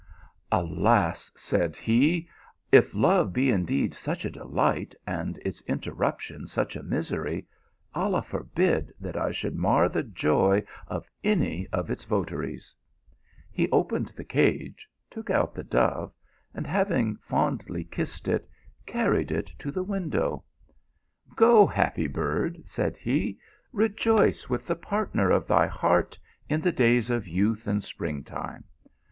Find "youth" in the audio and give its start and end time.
27.27-27.67